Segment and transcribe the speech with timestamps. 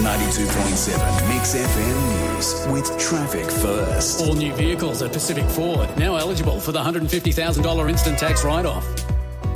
[0.00, 4.22] 92.7 Mix FM News with traffic first.
[4.22, 9.11] All new vehicles at Pacific Ford now eligible for the $150,000 instant tax write off.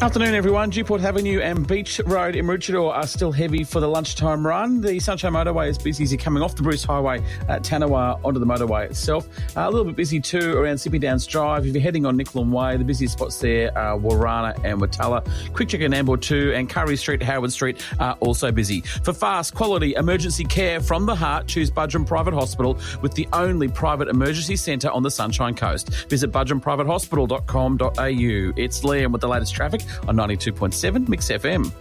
[0.00, 0.70] Afternoon, everyone.
[0.70, 4.80] Duporth Avenue and Beach Road in Maroochydore are still heavy for the lunchtime run.
[4.80, 8.38] The Sunshine Motorway is busy as you're coming off the Bruce Highway at Tanawha onto
[8.38, 9.28] the motorway itself.
[9.56, 11.66] Uh, a little bit busy too around Sippy Downs Drive.
[11.66, 15.28] If you're heading on Nicklin Way, the busiest spots there are Warana and Wurtulla.
[15.52, 18.82] Quick check in Nambour 2 and Currie Street, Howard Street are also busy.
[18.82, 23.66] For fast, quality emergency care from the heart, choose Buderim Private Hospital with the only
[23.66, 25.92] private emergency centre on the Sunshine Coast.
[26.08, 28.52] Visit buderimprivatehospital.com.au.
[28.56, 31.72] It's Liam with the latest traffic on 92.7 Mix FM.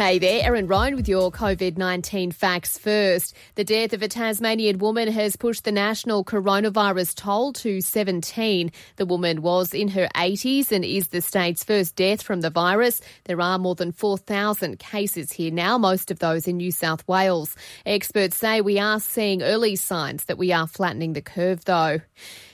[0.00, 3.36] Hey there, Erin Ryan with your COVID 19 facts first.
[3.56, 8.72] The death of a Tasmanian woman has pushed the national coronavirus toll to 17.
[8.96, 13.02] The woman was in her 80s and is the state's first death from the virus.
[13.24, 17.54] There are more than 4,000 cases here now, most of those in New South Wales.
[17.84, 22.00] Experts say we are seeing early signs that we are flattening the curve, though.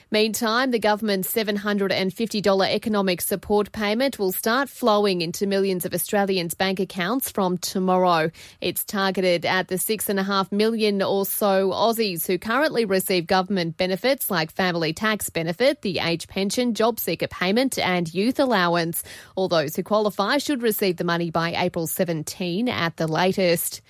[0.09, 6.79] Meantime, the government's $750 economic support payment will start flowing into millions of Australians' bank
[6.79, 8.31] accounts from tomorrow.
[8.61, 14.53] It's targeted at the 6.5 million or so Aussies who currently receive government benefits like
[14.53, 19.03] family tax benefit, the age pension, job seeker payment, and youth allowance.
[19.35, 23.81] All those who qualify should receive the money by April 17 at the latest.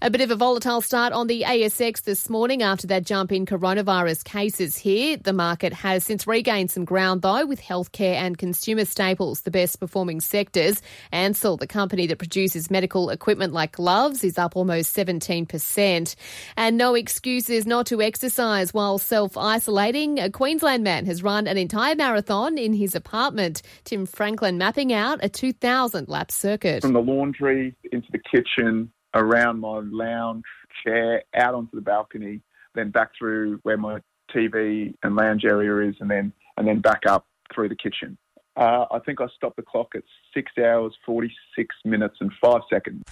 [0.00, 3.44] A bit of a volatile start on the ASX this morning after that jump in
[3.44, 5.16] coronavirus cases here.
[5.16, 9.50] The market market has since regained some ground, though, with healthcare and consumer staples the
[9.50, 10.82] best performing sectors.
[11.10, 16.16] Ansell, the company that produces medical equipment like gloves, is up almost 17%.
[16.58, 20.18] And no excuses not to exercise while self isolating.
[20.18, 23.62] A Queensland man has run an entire marathon in his apartment.
[23.84, 26.82] Tim Franklin mapping out a 2,000 lap circuit.
[26.82, 30.44] From the laundry into the kitchen, around my lounge
[30.84, 32.42] chair, out onto the balcony,
[32.74, 34.00] then back through where my
[34.34, 38.16] TV and lounge area is, and then and then back up through the kitchen.
[38.56, 43.02] Uh, I think I stopped the clock at six hours, 46 minutes, and five seconds.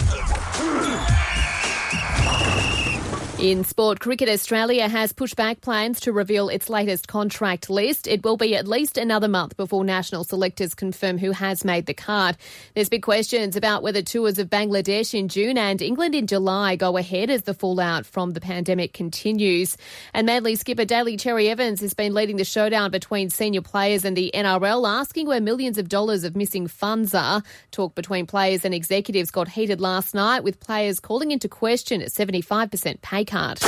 [3.42, 8.06] In sport, Cricket Australia has pushed back plans to reveal its latest contract list.
[8.06, 11.92] It will be at least another month before national selectors confirm who has made the
[11.92, 12.36] card.
[12.76, 16.97] There's big questions about whether tours of Bangladesh in June and England in July go
[16.97, 19.76] ahead as the fallout from the pandemic continues.
[20.14, 24.16] And Manly skipper Daly Cherry Evans has been leading the showdown between senior players and
[24.16, 27.42] the NRL, asking where millions of dollars of missing funds are.
[27.72, 32.04] Talk between players and executives got heated last night, with players calling into question a
[32.04, 33.60] 75% pay cut card.